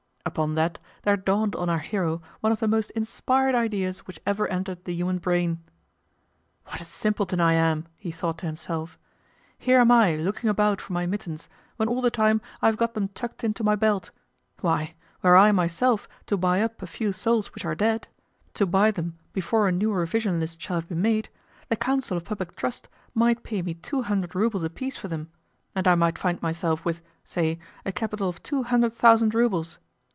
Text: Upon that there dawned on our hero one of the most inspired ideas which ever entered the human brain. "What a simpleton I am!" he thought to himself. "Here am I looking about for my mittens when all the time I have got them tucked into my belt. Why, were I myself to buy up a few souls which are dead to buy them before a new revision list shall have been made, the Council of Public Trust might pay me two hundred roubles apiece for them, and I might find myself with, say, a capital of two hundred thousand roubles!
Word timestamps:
Upon 0.23 0.53
that 0.55 0.77
there 1.01 1.17
dawned 1.17 1.55
on 1.55 1.67
our 1.67 1.79
hero 1.79 2.21
one 2.41 2.51
of 2.53 2.59
the 2.59 2.67
most 2.67 2.91
inspired 2.91 3.55
ideas 3.55 4.01
which 4.05 4.19
ever 4.25 4.47
entered 4.47 4.85
the 4.85 4.93
human 4.93 5.17
brain. 5.17 5.61
"What 6.67 6.79
a 6.79 6.85
simpleton 6.85 7.41
I 7.41 7.53
am!" 7.53 7.87
he 7.97 8.11
thought 8.11 8.37
to 8.37 8.45
himself. 8.45 8.99
"Here 9.57 9.79
am 9.79 9.91
I 9.91 10.15
looking 10.15 10.47
about 10.47 10.79
for 10.79 10.93
my 10.93 11.07
mittens 11.07 11.49
when 11.75 11.89
all 11.89 12.01
the 12.01 12.11
time 12.11 12.39
I 12.61 12.67
have 12.67 12.77
got 12.77 12.93
them 12.93 13.07
tucked 13.09 13.43
into 13.43 13.63
my 13.63 13.75
belt. 13.75 14.11
Why, 14.61 14.93
were 15.23 15.35
I 15.35 15.51
myself 15.51 16.07
to 16.27 16.37
buy 16.37 16.61
up 16.61 16.81
a 16.83 16.87
few 16.87 17.11
souls 17.11 17.47
which 17.55 17.65
are 17.65 17.75
dead 17.75 18.07
to 18.53 18.67
buy 18.67 18.91
them 18.91 19.17
before 19.33 19.67
a 19.67 19.71
new 19.71 19.91
revision 19.91 20.39
list 20.39 20.61
shall 20.61 20.75
have 20.79 20.87
been 20.87 21.01
made, 21.01 21.29
the 21.67 21.75
Council 21.75 22.15
of 22.15 22.23
Public 22.23 22.55
Trust 22.55 22.87
might 23.15 23.43
pay 23.43 23.63
me 23.63 23.73
two 23.73 24.03
hundred 24.03 24.35
roubles 24.35 24.63
apiece 24.63 24.97
for 24.97 25.07
them, 25.09 25.29
and 25.75 25.87
I 25.87 25.95
might 25.95 26.19
find 26.19 26.39
myself 26.43 26.85
with, 26.85 27.01
say, 27.25 27.59
a 27.87 27.91
capital 27.91 28.29
of 28.29 28.41
two 28.43 28.61
hundred 28.63 28.93
thousand 28.93 29.33
roubles! 29.33 29.79